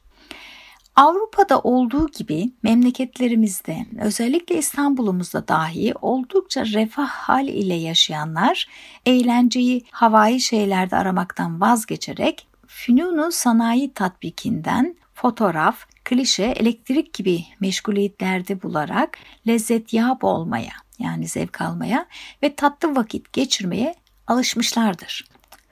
Avrupa'da 0.97 1.61
olduğu 1.61 2.09
gibi 2.09 2.51
memleketlerimizde 2.63 3.87
özellikle 4.01 4.59
İstanbul'umuzda 4.59 5.49
dahi 5.49 5.95
oldukça 6.03 6.65
refah 6.65 7.09
hal 7.09 7.49
ile 7.49 7.75
yaşayanlar 7.75 8.69
eğlenceyi 9.07 9.85
havai 9.91 10.41
şeylerde 10.41 10.97
aramaktan 10.97 11.61
vazgeçerek 11.61 12.49
fünunu 12.67 13.33
sanayi 13.33 13.95
tatbikinden 13.95 14.97
fotoğraf, 15.15 15.87
klişe, 16.05 16.45
elektrik 16.45 17.15
gibi 17.15 17.45
meşguliyetlerde 17.61 18.63
bularak 18.63 19.19
lezzet 19.47 19.93
yap 19.93 20.25
olmaya 20.25 20.73
yani 20.99 21.29
zevk 21.29 21.61
almaya 21.61 22.07
ve 22.43 22.55
tatlı 22.55 22.97
vakit 22.97 23.33
geçirmeye 23.33 23.95
alışmışlardır. 24.27 25.25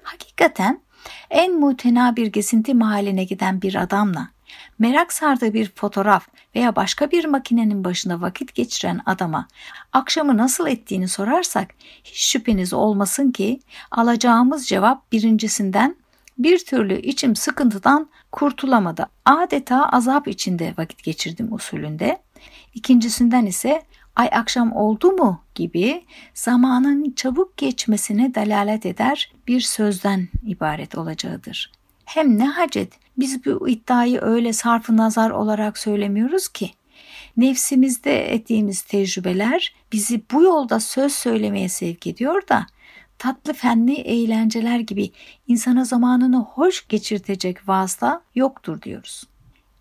Hakikaten 0.02 0.84
en 1.30 1.60
mutena 1.60 2.16
bir 2.16 2.26
gezinti 2.26 2.74
mahalline 2.74 3.24
giden 3.24 3.62
bir 3.62 3.74
adamla 3.74 4.28
merak 4.78 5.12
sardığı 5.12 5.54
bir 5.54 5.72
fotoğraf 5.74 6.28
veya 6.54 6.76
başka 6.76 7.10
bir 7.10 7.24
makinenin 7.24 7.84
başında 7.84 8.20
vakit 8.20 8.54
geçiren 8.54 9.00
adama 9.06 9.48
akşamı 9.92 10.36
nasıl 10.36 10.66
ettiğini 10.66 11.08
sorarsak 11.08 11.74
hiç 12.04 12.16
şüpheniz 12.16 12.72
olmasın 12.72 13.32
ki 13.32 13.60
alacağımız 13.90 14.66
cevap 14.66 15.12
birincisinden 15.12 15.96
bir 16.38 16.64
türlü 16.64 17.00
içim 17.00 17.36
sıkıntıdan 17.36 18.08
kurtulamadı. 18.32 19.06
Adeta 19.24 19.88
azap 19.88 20.28
içinde 20.28 20.74
vakit 20.78 21.02
geçirdim 21.02 21.52
usulünde. 21.52 22.22
İkincisinden 22.74 23.46
ise 23.46 23.82
ay 24.16 24.28
akşam 24.32 24.72
oldu 24.72 25.12
mu 25.12 25.40
gibi 25.54 26.04
zamanın 26.34 27.10
çabuk 27.10 27.56
geçmesine 27.56 28.34
delalet 28.34 28.86
eder 28.86 29.32
bir 29.48 29.60
sözden 29.60 30.28
ibaret 30.46 30.98
olacağıdır. 30.98 31.72
Hem 32.04 32.38
ne 32.38 32.48
hacet 32.48 32.92
biz 33.18 33.44
bu 33.44 33.68
iddiayı 33.68 34.20
öyle 34.22 34.52
sarfı 34.52 34.96
nazar 34.96 35.30
olarak 35.30 35.78
söylemiyoruz 35.78 36.48
ki. 36.48 36.70
Nefsimizde 37.36 38.32
ettiğimiz 38.34 38.82
tecrübeler 38.82 39.74
bizi 39.92 40.22
bu 40.32 40.42
yolda 40.42 40.80
söz 40.80 41.12
söylemeye 41.12 41.68
sevk 41.68 42.06
ediyor 42.06 42.48
da 42.48 42.66
tatlı 43.18 43.52
fenli 43.52 43.94
eğlenceler 43.94 44.78
gibi 44.78 45.10
insana 45.48 45.84
zamanını 45.84 46.38
hoş 46.38 46.88
geçirtecek 46.88 47.68
vasıta 47.68 48.22
yoktur 48.34 48.82
diyoruz. 48.82 49.24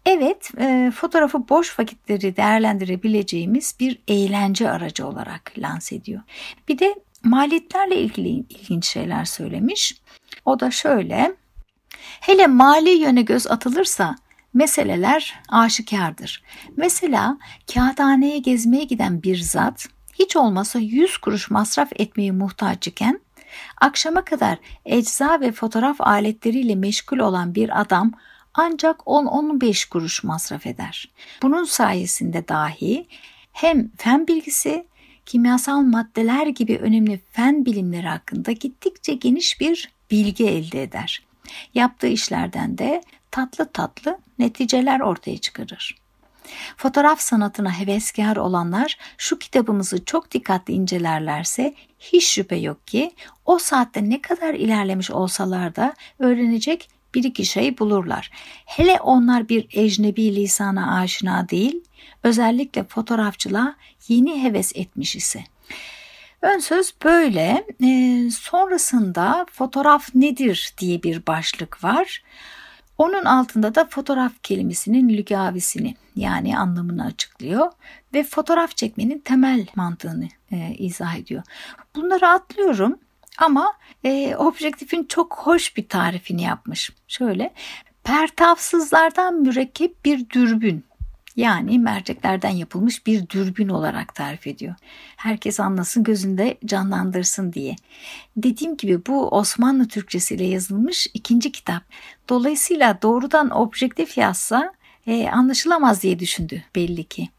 Evet, 0.06 0.52
e, 0.60 0.92
fotoğrafı 0.96 1.50
boş 1.50 1.80
vakitleri 1.80 2.38
değerlendirebileceğimiz 2.38 3.76
bir 3.80 4.00
eğlence 4.08 4.72
aracı 4.72 5.08
olarak 5.08 5.52
lanse 5.58 5.96
ediyor. 5.96 6.22
Bir 6.68 6.80
de 6.80 6.96
maliyetlerle 7.24 7.96
ilgili 7.96 8.30
ilginç 8.30 8.86
şeyler 8.86 9.26
söylemiş. 9.26 10.02
O 10.46 10.60
da 10.60 10.72
şöyle, 10.72 11.36
hele 12.22 12.48
mali 12.48 12.90
yöne 12.90 13.22
göz 13.22 13.48
atılırsa 13.48 14.16
meseleler 14.54 15.40
aşikardır. 15.50 16.44
Mesela 16.78 17.38
kağıthaneye 17.74 18.38
gezmeye 18.38 18.84
giden 18.84 19.24
bir 19.24 19.38
zat 19.38 19.88
hiç 20.14 20.36
olmasa 20.36 20.80
100 20.80 21.18
kuruş 21.18 21.52
masraf 21.52 21.90
etmeye 21.96 22.32
muhtaç 22.32 22.88
iken 22.88 23.20
akşama 23.82 24.26
kadar 24.26 24.58
ecza 24.86 25.42
ve 25.42 25.52
fotoğraf 25.52 26.02
aletleriyle 26.02 26.76
meşgul 26.76 27.18
olan 27.20 27.56
bir 27.56 27.82
adam 27.82 28.12
ancak 28.54 29.00
10-15 29.00 29.90
kuruş 29.90 30.24
masraf 30.24 30.66
eder. 30.66 31.10
Bunun 31.42 31.64
sayesinde 31.64 32.48
dahi 32.48 33.08
hem 33.54 33.92
fen 33.98 34.28
bilgisi, 34.28 34.86
kimyasal 35.26 35.82
maddeler 35.82 36.48
gibi 36.48 36.78
önemli 36.78 37.22
fen 37.32 37.66
bilimleri 37.66 38.08
hakkında 38.08 38.52
gittikçe 38.52 39.14
geniş 39.14 39.60
bir 39.60 39.92
bilgi 40.12 40.48
elde 40.48 40.84
eder. 40.84 41.24
Yaptığı 41.74 42.08
işlerden 42.08 42.78
de 42.78 43.04
tatlı 43.32 43.72
tatlı 43.72 44.18
neticeler 44.40 45.00
ortaya 45.00 45.38
çıkarır. 45.38 46.04
Fotoğraf 46.78 47.22
sanatına 47.22 47.80
heveskar 47.80 48.36
olanlar 48.38 48.98
şu 49.18 49.40
kitabımızı 49.40 50.06
çok 50.06 50.32
dikkatli 50.32 50.74
incelerlerse 50.74 51.74
hiç 52.00 52.28
şüphe 52.28 52.56
yok 52.56 52.88
ki 52.88 53.12
o 53.46 53.60
saatte 53.60 54.10
ne 54.10 54.22
kadar 54.22 54.54
ilerlemiş 54.54 55.12
olsalar 55.12 55.76
da 55.76 55.94
öğrenecek 56.20 56.90
bir 57.14 57.24
iki 57.24 57.46
şey 57.46 57.78
bulurlar. 57.78 58.30
Hele 58.66 59.00
onlar 59.02 59.50
bir 59.50 59.68
ecnebi 59.72 60.36
lisana 60.36 61.00
aşina 61.00 61.50
değil, 61.50 61.84
özellikle 62.24 62.84
fotoğrafçılığa 62.84 63.76
yeni 64.08 64.44
heves 64.44 64.72
etmiş 64.76 65.16
ise. 65.16 65.44
Ön 66.42 66.60
söz 66.60 66.94
böyle. 67.04 67.66
E, 67.84 68.30
sonrasında 68.32 69.46
fotoğraf 69.52 70.16
nedir 70.16 70.74
diye 70.78 71.04
bir 71.04 71.28
başlık 71.28 71.84
var. 71.84 72.24
Onun 72.98 73.26
altında 73.26 73.76
da 73.76 73.86
fotoğraf 73.86 74.32
kelimesinin 74.44 75.10
lügavisini 75.10 75.96
yani 76.16 76.58
anlamını 76.58 77.06
açıklıyor 77.06 77.72
ve 78.14 78.24
fotoğraf 78.24 78.78
çekmenin 78.78 79.20
temel 79.20 79.68
mantığını 79.76 80.28
e, 80.52 80.76
izah 80.78 81.16
ediyor. 81.16 81.44
Bunları 81.96 82.28
atlıyorum 82.28 83.00
ama 83.40 83.74
e, 84.04 84.36
objektifin 84.36 85.04
çok 85.04 85.38
hoş 85.38 85.78
bir 85.78 85.90
tarifini 85.90 86.42
yapmış. 86.44 86.92
Şöyle 87.08 87.54
pertavsızlardan 88.04 89.34
mürekkep 89.36 90.06
bir 90.06 90.30
dürbün 90.30 90.86
yani 91.36 91.80
merceklerden 91.80 92.50
yapılmış 92.50 93.08
bir 93.08 93.30
dürbün 93.30 93.70
olarak 93.70 94.16
tarif 94.16 94.48
ediyor. 94.48 94.76
Herkes 95.16 95.60
anlasın 95.60 96.04
gözünde 96.04 96.58
canlandırsın 96.66 97.54
diye. 97.54 97.76
Dediğim 98.38 98.78
gibi 98.78 99.06
bu 99.06 99.28
Osmanlı 99.28 99.88
Türkçesiyle 99.88 100.44
yazılmış 100.44 101.08
ikinci 101.14 101.52
kitap. 101.52 101.84
Dolayısıyla 102.30 103.02
doğrudan 103.02 103.50
objektif 103.50 104.18
yazsa 104.18 104.74
e, 105.08 105.30
anlaşılamaz 105.30 106.04
diye 106.04 106.20
düşündü 106.20 106.64
belli 106.76 107.04
ki. 107.04 107.30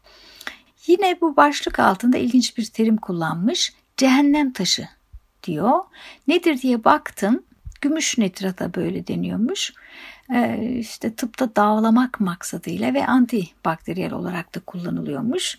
Yine 0.87 1.17
bu 1.21 1.35
başlık 1.35 1.79
altında 1.79 2.17
ilginç 2.17 2.57
bir 2.57 2.65
terim 2.65 2.97
kullanmış. 2.97 3.73
Cehennem 3.97 4.53
taşı 4.53 4.87
diyor. 5.45 5.79
Nedir 6.27 6.61
diye 6.61 6.83
baktım. 6.83 7.43
Gümüş 7.81 8.17
nitrata 8.17 8.73
böyle 8.73 9.07
deniyormuş. 9.07 9.73
Ee, 10.33 10.75
işte 10.79 11.15
tıpta 11.15 11.55
dağlamak 11.55 12.19
maksadıyla 12.19 12.93
ve 12.93 13.07
antibakteriyel 13.07 14.13
olarak 14.13 14.55
da 14.55 14.59
kullanılıyormuş. 14.59 15.57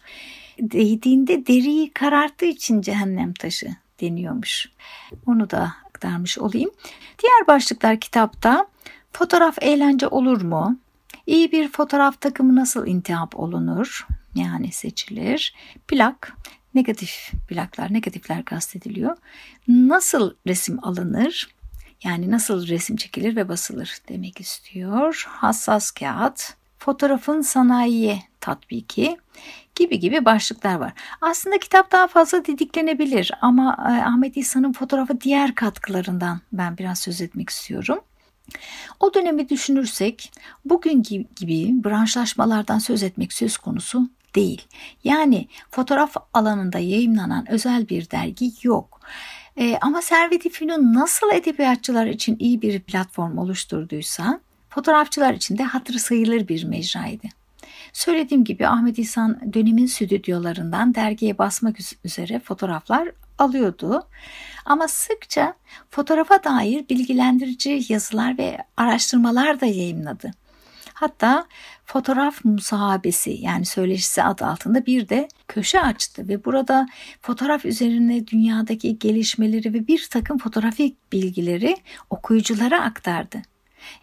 Değdiğinde 0.61 1.46
deriyi 1.46 1.90
kararttığı 1.90 2.46
için 2.46 2.81
cehennem 2.81 3.33
taşı 3.33 3.66
deniyormuş. 4.01 4.68
Onu 5.27 5.51
da 5.51 5.72
aktarmış 5.87 6.38
olayım. 6.38 6.70
Diğer 7.22 7.46
başlıklar 7.46 8.01
kitapta 8.01 8.66
fotoğraf 9.12 9.59
eğlence 9.62 10.09
olur 10.09 10.42
mu? 10.42 10.79
İyi 11.27 11.53
bir 11.53 11.68
fotoğraf 11.68 12.20
takımı 12.20 12.57
nasıl 12.57 12.87
intihap 12.87 13.38
olunur? 13.38 14.07
Yani 14.35 14.72
seçilir. 14.72 15.55
Plak, 15.88 16.37
negatif 16.76 17.32
plaklar, 17.48 17.92
negatifler 17.92 18.44
kastediliyor. 18.44 19.16
Nasıl 19.68 20.34
resim 20.46 20.84
alınır? 20.84 21.48
Yani 22.04 22.30
nasıl 22.30 22.68
resim 22.68 22.96
çekilir 22.96 23.36
ve 23.36 23.48
basılır 23.48 23.98
demek 24.08 24.40
istiyor. 24.40 25.24
Hassas 25.28 25.90
kağıt, 25.90 26.54
fotoğrafın 26.78 27.40
sanayiye 27.40 28.22
tatbiki 28.40 29.16
gibi 29.74 30.00
gibi 30.00 30.24
başlıklar 30.24 30.74
var. 30.74 30.92
Aslında 31.20 31.58
kitap 31.58 31.92
daha 31.92 32.06
fazla 32.06 32.44
didiklenebilir 32.44 33.32
ama 33.40 33.76
e, 33.78 34.02
Ahmet 34.02 34.36
İhsan'ın 34.36 34.72
fotoğrafı 34.72 35.20
diğer 35.20 35.54
katkılarından 35.54 36.40
ben 36.52 36.78
biraz 36.78 36.98
söz 36.98 37.20
etmek 37.20 37.50
istiyorum. 37.50 37.98
O 39.00 39.14
dönemi 39.14 39.48
düşünürsek 39.48 40.32
bugün 40.64 41.02
gibi 41.36 41.84
branşlaşmalardan 41.84 42.78
söz 42.78 43.02
etmek 43.02 43.32
söz 43.32 43.56
konusu 43.58 44.08
değil. 44.37 44.66
Yani 45.05 45.49
fotoğraf 45.70 46.16
alanında 46.35 46.79
yayınlanan 46.79 47.51
özel 47.51 47.88
bir 47.88 48.11
dergi 48.11 48.53
yok. 48.62 49.01
E, 49.57 49.79
ama 49.81 50.03
Servet-i 50.03 50.66
nasıl 50.68 51.33
edebiyatçılar 51.33 52.07
için 52.07 52.37
iyi 52.38 52.62
bir 52.62 52.81
platform 52.81 53.38
oluşturduysa 53.38 54.40
fotoğrafçılar 54.68 55.35
için 55.35 55.59
de 55.59 55.62
hatırı 55.62 55.99
sayılır 55.99 56.49
bir 56.49 56.64
mecraydı. 56.64 57.27
Söylediğim 57.92 58.44
gibi 58.44 58.68
Ahmet 58.68 58.99
İhsan 58.99 59.53
dönemin 59.53 59.87
stüdyolarından 59.87 60.94
dergiye 60.94 61.38
basmak 61.38 61.77
üzere 62.05 62.40
fotoğraflar 62.40 63.09
alıyordu. 63.38 64.07
Ama 64.64 64.88
sıkça 64.88 65.55
fotoğrafa 65.90 66.44
dair 66.44 66.88
bilgilendirici 66.88 67.85
yazılar 67.88 68.38
ve 68.38 68.59
araştırmalar 68.77 69.61
da 69.61 69.66
yayınladı. 69.66 70.31
Hatta 70.98 71.46
fotoğraf 71.85 72.44
musahabesi 72.44 73.30
yani 73.30 73.64
söyleşisi 73.64 74.22
adı 74.22 74.46
altında 74.46 74.87
bir 74.87 75.09
de 75.09 75.28
köşe 75.48 75.80
açtı 75.80 76.28
ve 76.28 76.44
burada 76.44 76.88
fotoğraf 77.20 77.64
üzerine 77.64 78.26
dünyadaki 78.26 78.98
gelişmeleri 78.98 79.74
ve 79.74 79.87
bir 79.87 80.09
takım 80.11 80.38
fotoğrafik 80.38 81.12
bilgileri 81.12 81.76
okuyuculara 82.11 82.82
aktardı. 82.82 83.42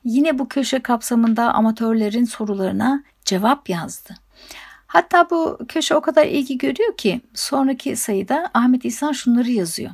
Yine 0.04 0.40
bu 0.40 0.48
köşe 0.48 0.80
kapsamında 0.80 1.54
amatörlerin 1.54 2.26
sorularına 2.26 3.04
cevap 3.26 3.70
yazdı. 3.70 4.14
Hatta 4.88 5.30
bu 5.30 5.60
köşe 5.68 5.96
o 5.96 6.02
kadar 6.02 6.26
ilgi 6.26 6.58
görüyor 6.58 6.98
ki 6.98 7.22
sonraki 7.34 7.96
sayıda 7.96 8.52
Ahmet 8.54 8.86
İhsan 8.86 9.12
şunları 9.12 9.52
yazıyor. 9.52 9.92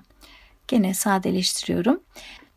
Gene 0.67 0.93
sadeleştiriyorum. 0.93 1.99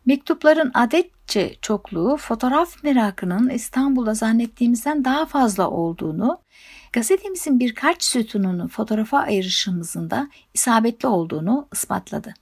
Mektupların 0.05 0.71
adetçe 0.73 1.55
çokluğu 1.61 2.17
fotoğraf 2.17 2.83
merakının 2.83 3.49
İstanbul'da 3.49 4.13
zannettiğimizden 4.13 5.05
daha 5.05 5.25
fazla 5.25 5.69
olduğunu, 5.69 6.39
gazetemizin 6.93 7.59
birkaç 7.59 8.03
sütununu 8.03 8.67
fotoğrafa 8.67 9.19
ayırışımızın 9.19 10.09
da 10.09 10.29
isabetli 10.53 11.07
olduğunu 11.07 11.67
ispatladı. 11.73 12.33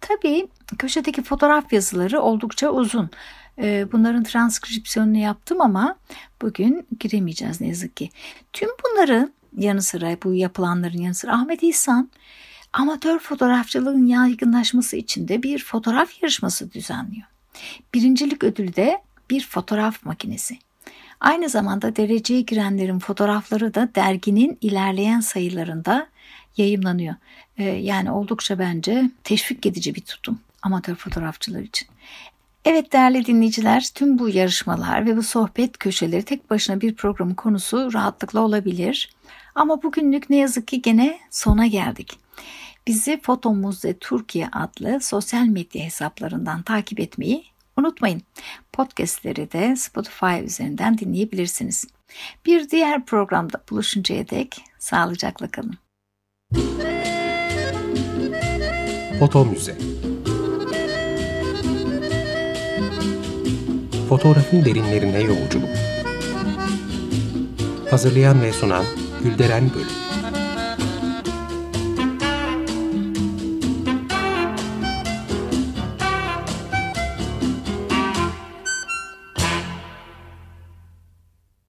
Tabii 0.00 0.48
köşedeki 0.78 1.22
fotoğraf 1.22 1.72
yazıları 1.72 2.20
oldukça 2.20 2.70
uzun. 2.70 3.10
Ee, 3.58 3.86
bunların 3.92 4.22
transkripsiyonunu 4.22 5.16
yaptım 5.16 5.60
ama 5.60 5.96
bugün 6.42 6.86
giremeyeceğiz 7.00 7.60
ne 7.60 7.68
yazık 7.68 7.96
ki. 7.96 8.10
Tüm 8.52 8.68
bunları 8.68 9.32
yanı 9.56 9.82
sıra 9.82 10.16
bu 10.24 10.34
yapılanların 10.34 10.98
yanı 10.98 11.14
sıra 11.14 11.32
Ahmet 11.32 11.62
İhsan 11.62 12.10
amatör 12.74 13.18
fotoğrafçılığın 13.18 14.06
yaygınlaşması 14.06 14.96
için 14.96 15.28
de 15.28 15.42
bir 15.42 15.64
fotoğraf 15.64 16.22
yarışması 16.22 16.72
düzenliyor. 16.72 17.26
Birincilik 17.94 18.44
ödülü 18.44 18.76
de 18.76 19.02
bir 19.30 19.46
fotoğraf 19.46 20.04
makinesi. 20.04 20.58
Aynı 21.20 21.48
zamanda 21.48 21.96
dereceye 21.96 22.40
girenlerin 22.40 22.98
fotoğrafları 22.98 23.74
da 23.74 23.88
derginin 23.94 24.58
ilerleyen 24.60 25.20
sayılarında 25.20 26.06
yayımlanıyor. 26.56 27.14
Ee, 27.58 27.64
yani 27.64 28.10
oldukça 28.10 28.58
bence 28.58 29.10
teşvik 29.24 29.66
edici 29.66 29.94
bir 29.94 30.00
tutum 30.00 30.40
amatör 30.62 30.94
fotoğrafçılar 30.94 31.60
için. 31.60 31.88
Evet 32.64 32.92
değerli 32.92 33.26
dinleyiciler 33.26 33.90
tüm 33.94 34.18
bu 34.18 34.28
yarışmalar 34.28 35.06
ve 35.06 35.16
bu 35.16 35.22
sohbet 35.22 35.78
köşeleri 35.78 36.22
tek 36.22 36.50
başına 36.50 36.80
bir 36.80 36.94
programın 36.94 37.34
konusu 37.34 37.92
rahatlıkla 37.92 38.40
olabilir. 38.40 39.10
Ama 39.54 39.82
bugünlük 39.82 40.30
ne 40.30 40.36
yazık 40.36 40.68
ki 40.68 40.82
gene 40.82 41.18
sona 41.30 41.66
geldik. 41.66 42.23
Bizi 42.86 43.20
Foto 43.20 43.54
Muze 43.54 43.98
Türkiye 43.98 44.48
adlı 44.52 45.00
sosyal 45.00 45.46
medya 45.46 45.84
hesaplarından 45.84 46.62
takip 46.62 47.00
etmeyi 47.00 47.44
unutmayın. 47.76 48.22
Podcastleri 48.72 49.52
de 49.52 49.76
Spotify 49.76 50.44
üzerinden 50.44 50.98
dinleyebilirsiniz. 50.98 51.86
Bir 52.46 52.70
diğer 52.70 53.06
programda 53.06 53.62
buluşuncaya 53.70 54.28
dek 54.28 54.64
sağlıcakla 54.78 55.50
kalın. 55.50 55.78
Foto 59.18 59.44
Müze 59.44 59.78
Fotoğrafın 64.08 64.64
derinlerine 64.64 65.20
yolculuk 65.20 65.68
Hazırlayan 67.90 68.42
ve 68.42 68.52
sunan 68.52 68.84
Gülderen 69.22 69.70
Bölüm 69.74 70.03